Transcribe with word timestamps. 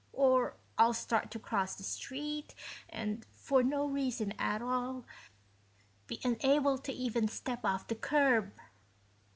Or 0.13 0.55
I'll 0.79 0.95
start 0.95 1.29
to 1.29 1.37
cross 1.37 1.75
the 1.75 1.83
street 1.83 2.55
and, 2.89 3.23
for 3.29 3.61
no 3.61 3.85
reason 3.85 4.31
at 4.39 4.59
all, 4.59 5.05
be 6.07 6.19
unable 6.23 6.79
to 6.79 6.91
even 6.91 7.27
step 7.27 7.63
off 7.63 7.85
the 7.87 7.93
curb...." 7.93 8.51